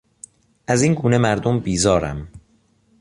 [0.67, 2.27] از این گونه مردم بیزارم.